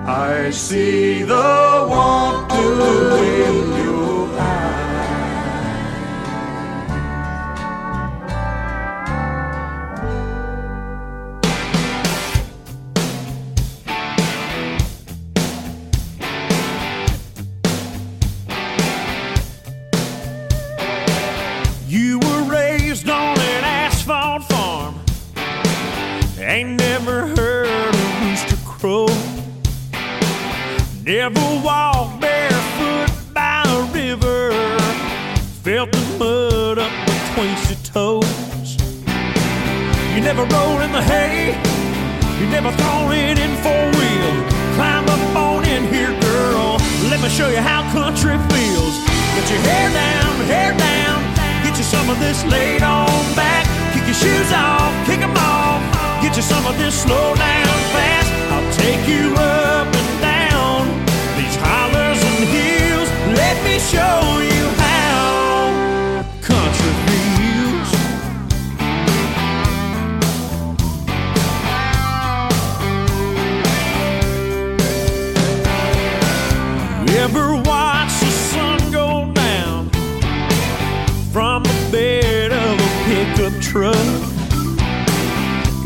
I 0.07 0.51
see 0.51 1.25
the 1.25 1.87
want 1.91 2.51
to 2.51 2.65
in 3.35 3.74
You 40.15 40.21
never 40.21 40.45
rolled 40.45 40.81
in 40.83 40.93
the 40.93 41.03
hay. 41.03 41.59
You 42.39 42.47
never 42.47 42.71
thrown 42.71 43.11
it 43.13 43.37
in 43.37 43.51
four 43.67 43.85
wheel. 43.99 44.35
Climb 44.79 45.07
up 45.11 45.37
on 45.37 45.65
in 45.67 45.93
here, 45.93 46.15
girl. 46.21 46.79
Let 47.11 47.21
me 47.21 47.29
show 47.29 47.49
you 47.49 47.59
how 47.59 47.83
country 47.91 48.39
feels. 48.55 48.95
Get 49.35 49.51
your 49.51 49.59
hair 49.67 49.91
down, 49.91 50.35
hair 50.47 50.71
down. 50.79 51.19
Get 51.65 51.77
you 51.79 51.83
some 51.83 52.09
of 52.11 52.21
this 52.21 52.45
laid 52.47 52.85
on 52.85 53.11
back. 53.35 53.67
Kick 53.93 54.07
your 54.07 54.15
shoes 54.15 54.53
off, 54.53 54.95
kick 55.05 55.21
'em 55.21 55.35
off. 55.37 55.83
Get 56.23 56.37
you 56.37 56.43
some 56.43 56.65
of 56.65 56.79
this 56.79 56.95
slow 56.95 57.35
down 57.35 57.77
fast. 57.95 58.31
I'll 58.55 58.71
take 58.85 59.03
you 59.09 59.35
up 59.35 59.89
and 60.01 60.11
down 60.23 60.81
these 61.37 61.57
hollers 61.57 62.23
and 62.23 62.45
hills. 62.55 63.09
Let 63.35 63.57
me 63.67 63.81
show 63.81 64.39
you 64.51 64.74
ever 77.25 77.55
watch 77.63 78.13
the 78.21 78.31
sun 78.53 78.79
go 78.93 79.33
down 79.33 79.89
from 81.33 81.63
the 81.63 81.89
bed 81.91 82.53
of 82.53 82.79
a 82.79 82.91
pickup 83.07 83.63
truck? 83.63 83.97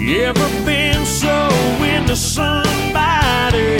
You 0.01 0.23
ever 0.23 0.49
been 0.67 1.07
so 1.07 1.49
into 1.95 2.17
somebody 2.17 3.79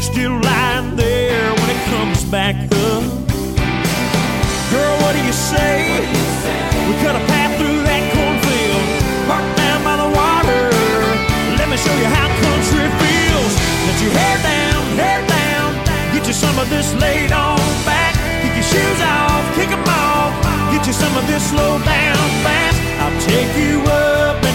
still 0.00 0.40
lying 0.40 0.96
there 0.96 1.52
when 1.58 1.68
it 1.76 1.82
comes 1.92 2.24
back 2.24 2.56
up? 2.56 3.04
Girl, 4.72 4.94
what 5.02 5.12
do 5.14 5.22
you 5.26 5.32
say? 5.34 6.00
We 6.88 6.94
cut 7.04 7.16
a 7.16 7.27
this 16.78 16.94
laid 16.94 17.32
on 17.32 17.58
back. 17.84 18.14
Kick 18.40 18.54
your 18.54 18.68
shoes 18.72 19.00
off, 19.02 19.44
kick 19.56 19.70
'em 19.70 19.82
off. 19.82 20.32
Get 20.72 20.86
you 20.86 20.92
some 20.92 21.14
of 21.20 21.24
this 21.26 21.42
slow 21.50 21.72
down 21.94 22.26
fast. 22.44 22.78
I'll 23.02 23.18
take 23.30 23.52
you 23.64 23.82
up 23.82 24.47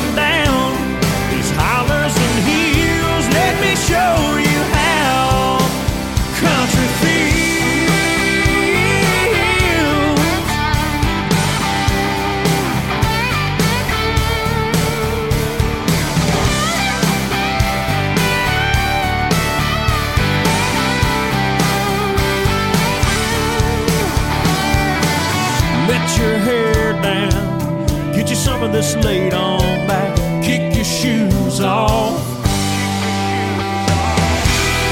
just 28.83 28.97
on 29.33 29.87
back, 29.87 30.13
kick 30.43 30.75
your 30.75 30.83
shoes 30.83 31.61
off. 31.61 32.19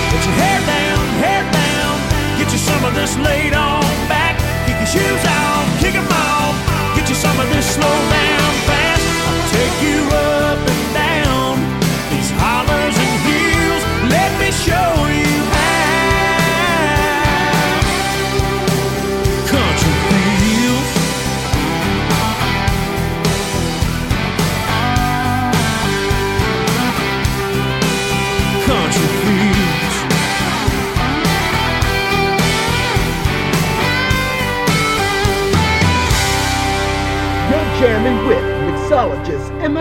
Put 0.10 0.24
your 0.28 0.36
hair 0.42 0.60
down, 0.66 1.04
hair 1.20 1.44
down, 1.52 2.40
get 2.40 2.50
you 2.54 2.58
some 2.58 2.86
of 2.86 2.94
this 2.96 3.18
laid 3.18 3.51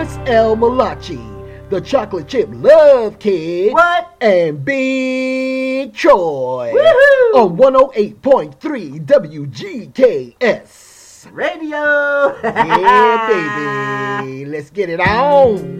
Chris 0.01 0.17
L. 0.25 0.55
Malachi, 0.55 1.19
the 1.69 1.79
Chocolate 1.79 2.27
Chip 2.27 2.49
Love 2.51 3.19
Kid, 3.19 3.71
what? 3.71 4.17
and 4.19 4.65
Big 4.65 5.93
Troy 5.93 6.71
on 7.35 7.55
108.3 7.55 9.05
WGKS 10.33 11.31
Radio. 11.31 11.77
yeah, 12.41 13.27
baby. 14.23 14.45
Let's 14.45 14.71
get 14.71 14.89
it 14.89 14.99
on. 14.99 15.77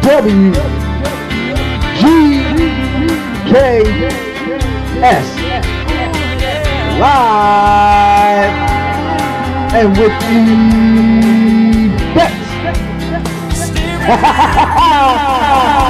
W 0.00 0.52
G 1.98 2.06
K 3.50 4.33
S. 5.04 5.36
Live 6.98 8.50
and 9.74 9.88
with 9.98 10.12
the 10.20 10.36
best. 12.14 12.44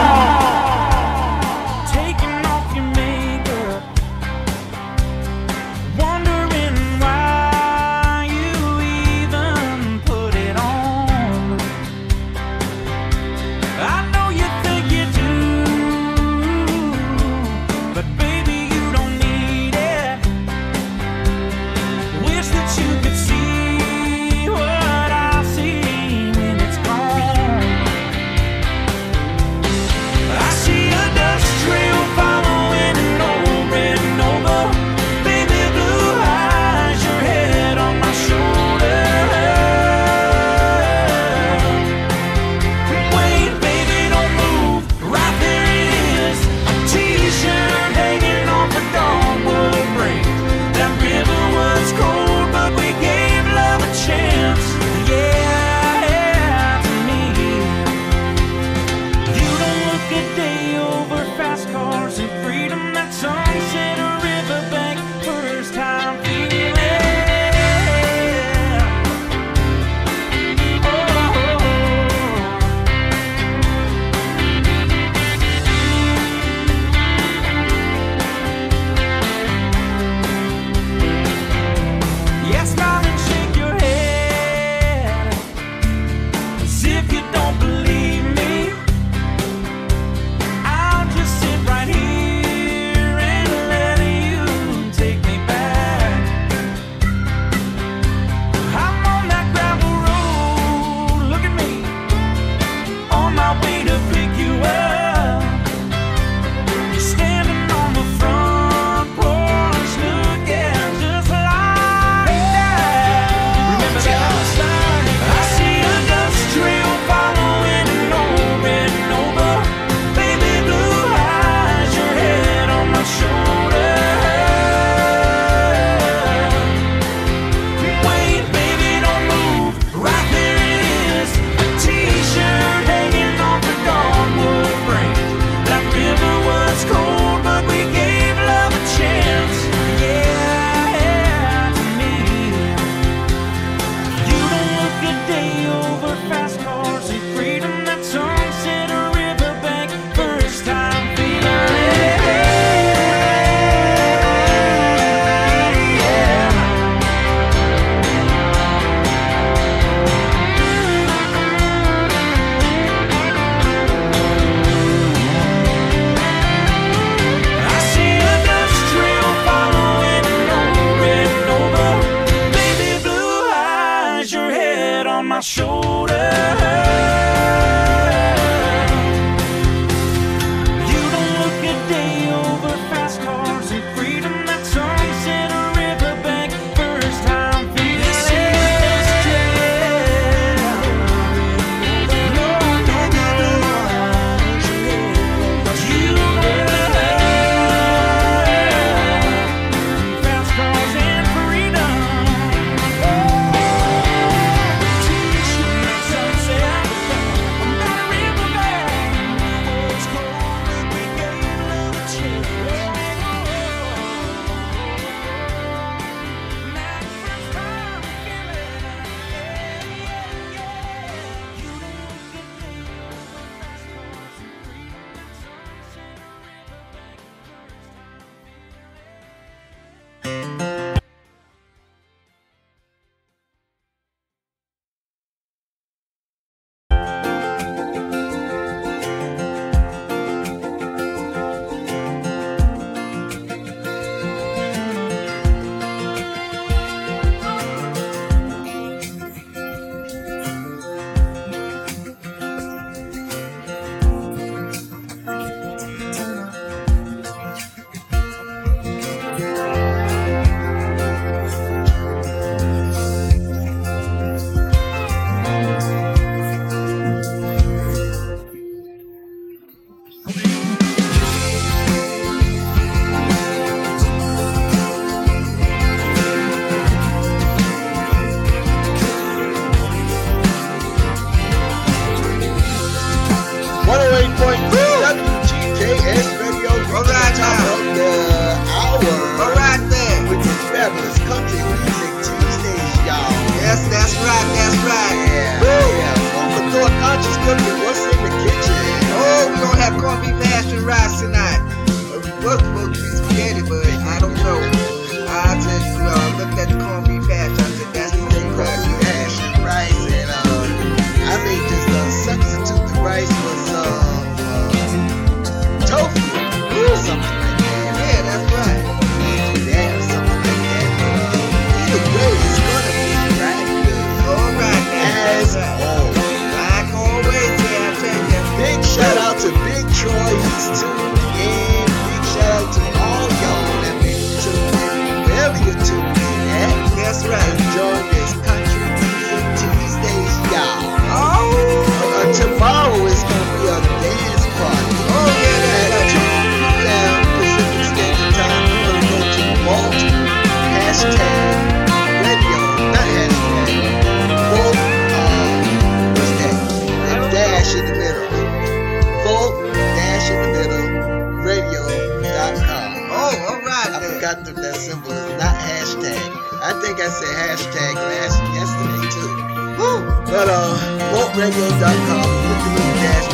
think 366.85 367.01
I 367.01 367.09
said 367.09 367.33
hashtag 367.33 367.97
last 367.97 368.37
yesterday 368.53 369.01
too. 369.09 369.33
Woo! 369.81 370.05
But 370.29 370.53
uh, 370.53 370.77
VoltRadio.com, 371.17 372.29
with 372.45 372.61
the 372.61 372.71
little 372.77 372.97
dash, 373.01 373.25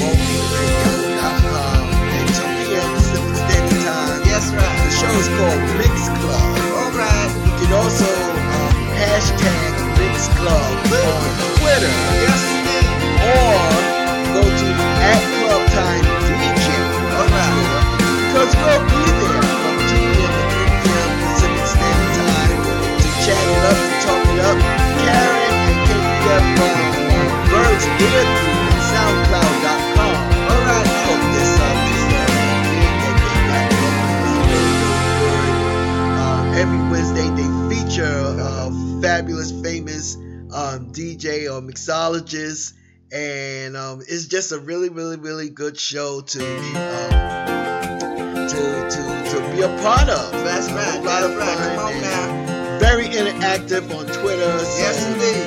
VoltRadio.com, 0.00 1.92
at 2.16 2.24
2 2.24 2.40
p.m. 2.56 2.88
Pacific 2.96 3.36
Standard 3.36 3.84
Time. 3.84 4.24
Yes, 4.24 4.48
right. 4.48 4.80
The 4.80 4.92
show 4.96 5.12
is 5.12 5.28
called 5.36 5.60
Mix 5.76 6.08
Club. 6.24 6.40
All 6.80 6.92
right. 6.96 7.28
You 7.44 7.52
can 7.60 7.76
also 7.76 8.08
um, 8.08 8.72
hashtag 8.96 9.76
Mix 10.00 10.32
Club 10.40 10.64
on 10.88 11.28
Twitter. 11.60 11.92
Yes. 12.24 12.40
Or 13.28 13.60
go 14.32 14.40
to 14.40 14.68
at 15.04 15.20
Club 15.44 15.68
Time 15.76 16.15
gig 27.98 28.12
that 28.12 28.28
they 29.30 29.62
got 29.62 29.80
going 29.96 30.20
is 31.36 31.50
really, 33.66 33.74
really 34.02 34.40
good. 34.40 34.58
Uh, 36.18 36.60
every 36.60 36.82
Wednesday 36.90 37.28
they 37.36 37.48
feature 37.74 38.20
fabulous, 39.00 39.50
famous 39.62 40.16
um, 40.52 40.90
DJ 40.92 41.46
or 41.52 41.60
mixologist, 41.62 42.74
and 43.12 43.76
um, 43.76 44.00
it's 44.00 44.26
just 44.26 44.50
a 44.52 44.58
really, 44.58 44.88
really, 44.88 45.16
really 45.16 45.48
good 45.50 45.78
show 45.78 46.20
to 46.20 46.40
um, 46.40 46.48
to 48.48 48.90
to 48.90 49.00
to 49.30 49.36
be 49.54 49.62
a 49.62 49.68
part 49.82 50.08
of. 50.08 50.32
That's 50.44 50.68
A 50.68 50.74
right. 50.74 51.02
lot 51.02 51.04
That's 51.04 51.26
of 51.26 51.36
right. 51.38 51.56
fun 51.56 51.76
Come 51.76 51.86
on 51.86 51.92
and 51.92 52.02
now. 52.02 52.78
Very 52.78 53.04
interactive 53.06 53.90
on 53.96 54.06
Twitter. 54.06 54.56
Yes, 54.78 55.06
indeed. 55.06 55.45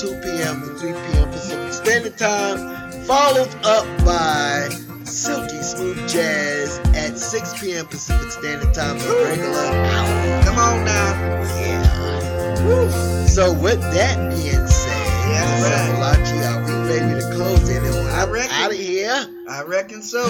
2 0.00 0.06
p.m. 0.22 0.60
to 0.62 0.66
3 0.78 0.92
p.m. 0.92 1.28
Pacific 1.30 1.72
Standard 1.74 2.16
Time, 2.16 2.58
followed 3.04 3.54
up 3.64 3.84
by 4.04 4.68
Silky 5.04 5.60
Smooth 5.62 5.98
Jazz 6.08 6.78
at 6.96 7.18
6 7.18 7.60
p.m. 7.60 7.86
Pacific 7.86 8.30
Standard 8.30 8.72
Time, 8.72 8.98
the 8.98 9.22
regular 9.24 9.60
hour. 9.60 10.42
Come 10.44 10.56
on 10.58 10.84
now. 10.86 11.14
Yeah. 11.60 13.26
So 13.26 13.52
with 13.52 13.80
that 13.92 14.16
being 14.30 14.66
said, 14.66 15.06
Yes, 15.28 15.62
right. 15.68 15.92
Malachi, 15.92 16.38
are 16.46 16.64
we 16.64 16.72
ready 16.88 17.20
to 17.20 17.26
close 17.36 17.68
it 17.68 17.82
on 17.82 18.06
I 18.08 18.24
reckon. 18.30 18.50
out 18.52 18.70
of 18.70 18.76
here? 18.78 19.26
I 19.48 19.62
reckon 19.64 20.02
so. 20.02 20.24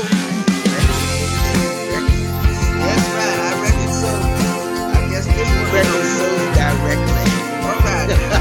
Yes, 2.77 3.03
right. 3.15 3.39
I 3.47 3.63
reckon 3.63 3.91
so. 3.93 4.11
I 4.99 5.09
guess 5.11 5.27
this 5.27 5.37
one. 5.37 5.73
Reckon 5.73 6.05
so 6.19 6.27
directly. 6.59 7.27
All 7.63 7.79
right. 7.85 8.40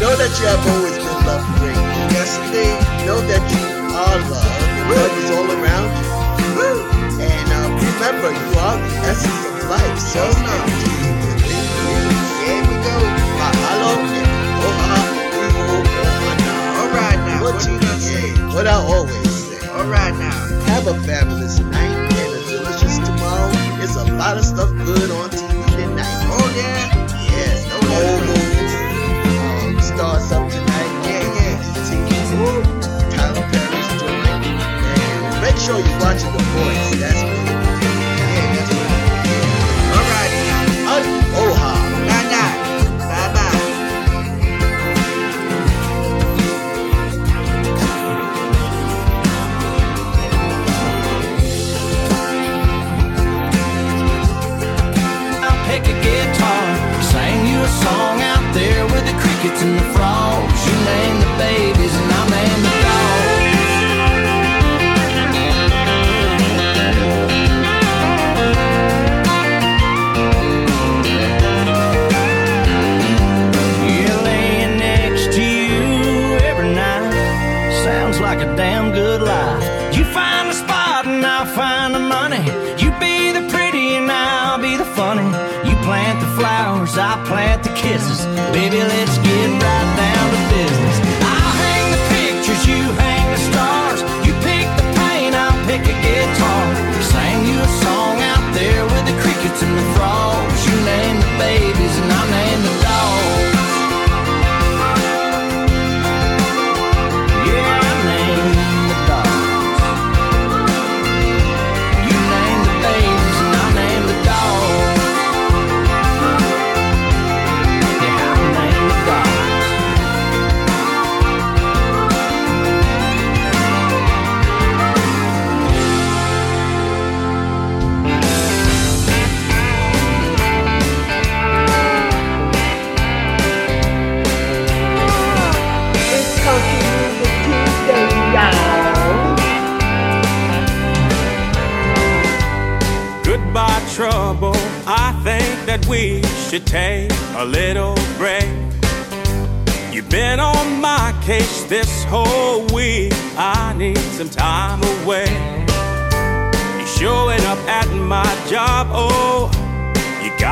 Know 0.00 0.16
that 0.16 0.32
you 0.40 0.46
have 0.48 0.64
always 0.72 0.96
been 0.96 1.20
loved 1.28 1.48
great. 1.60 1.76
Yes, 2.16 2.32
indeed. 2.40 2.76
Know 3.06 3.20
that 3.20 3.44
you 3.52 3.64
are 3.92 4.18
loved. 4.32 4.56
Love 4.88 5.12
is 5.20 5.30
all 5.36 5.48
around 5.52 5.90
you. 6.00 6.08
Woo. 6.56 6.80
And 7.20 7.48
uh, 7.52 7.68
remember, 7.68 8.30
you 8.32 8.48
are 8.64 8.76
the 8.80 8.92
essence 9.12 9.42
of 9.44 9.68
life. 9.68 9.98
So 10.00 10.24
Yes, 10.24 10.40
sir. 10.40 10.56
empty 10.56 10.96
within 11.20 11.66
you. 11.84 12.00
Here 12.40 12.64
we 12.64 12.76
go. 12.80 12.96
Mahalo 13.40 13.92
and 14.00 14.28
iho, 14.64 15.76
ohana. 15.84 16.54
All 16.80 16.90
right 16.96 17.20
now. 17.28 17.42
What 17.44 17.54
What 17.54 17.66
you 17.68 17.76
you 17.76 18.00
say? 18.00 18.26
What 18.56 18.66
I 18.66 18.76
always 18.80 19.30
say. 19.30 19.68
All 19.68 19.84
right 19.84 20.16
now. 20.16 20.40
Have 20.72 20.86
a 20.88 20.94
fabulous 21.04 21.60
night 21.60 21.79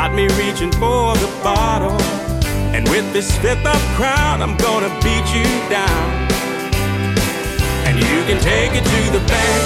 got 0.09 0.17
me 0.17 0.29
reaching 0.43 0.73
for 0.73 1.15
the 1.17 1.31
bottle. 1.43 2.01
And 2.75 2.89
with 2.89 3.13
this 3.13 3.37
fifth 3.39 3.67
up 3.67 3.81
crowd, 3.97 4.41
I'm 4.41 4.57
gonna 4.57 4.89
beat 5.03 5.27
you 5.35 5.45
down. 5.69 6.29
And 7.87 7.97
you 7.99 8.25
can 8.27 8.41
take 8.41 8.73
it 8.75 8.85
to 8.85 9.11
the 9.13 9.21
bank. 9.27 9.65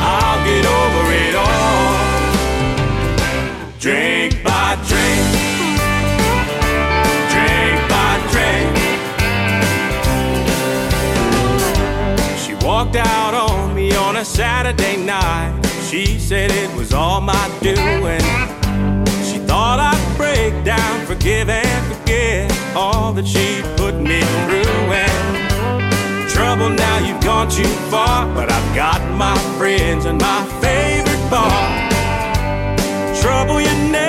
I'll 0.00 0.44
get 0.44 0.66
over 0.80 1.12
it 1.24 1.34
all. 1.34 1.94
Drink 3.78 4.42
by 4.42 4.76
drink. 4.90 5.24
Drink 7.32 7.88
by 7.94 8.12
drink. 8.32 8.72
She 12.38 12.54
walked 12.66 12.96
out 12.96 13.34
on 13.34 13.74
me 13.74 13.94
on 13.96 14.16
a 14.16 14.24
Saturday 14.24 14.96
night. 14.96 15.60
She 15.88 16.18
said 16.18 16.50
it 16.50 16.74
was 16.76 16.92
all 16.92 17.20
my 17.20 17.50
doing 17.62 18.63
thought 19.64 19.80
I'd 19.80 20.16
break 20.18 20.52
down, 20.62 21.06
forgive 21.06 21.48
and 21.48 21.82
forget 21.90 22.52
all 22.76 23.14
that 23.14 23.26
she 23.26 23.62
put 23.78 23.94
me 23.94 24.20
through. 24.44 24.92
And 24.92 26.28
trouble 26.28 26.68
now, 26.68 26.98
you've 26.98 27.24
gone 27.24 27.48
too 27.48 27.72
far, 27.90 28.26
but 28.34 28.52
I've 28.52 28.76
got 28.76 29.00
my 29.16 29.38
friends 29.56 30.04
and 30.04 30.20
my 30.20 30.44
favorite 30.60 31.24
bar. 31.30 31.64
Trouble 33.22 33.58
you 33.58 33.74
never. 33.90 34.03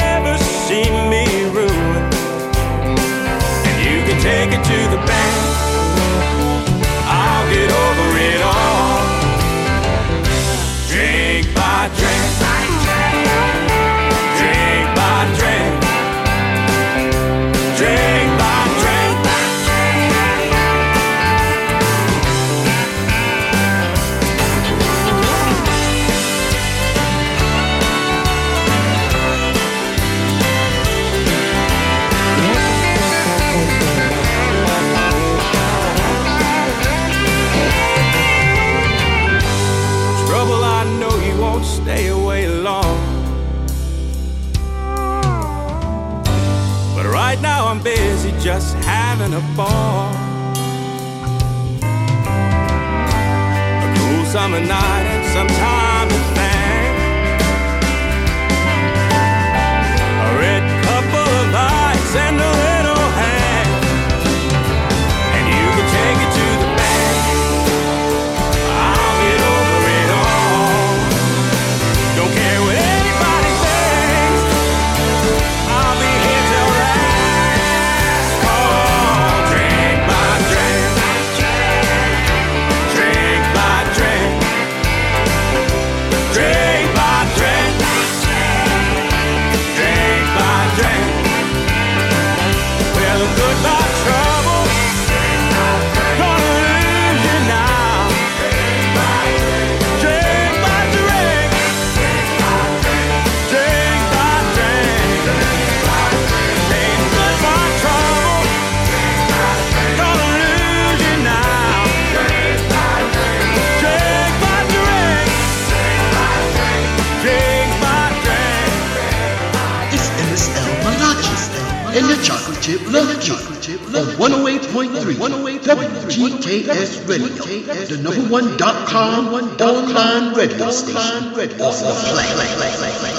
one.com 128.30 129.32
online 129.62 130.34
radio 130.34 130.72
station 130.72 131.26
off 131.62 131.80
the 131.80 131.94
play. 132.12 133.15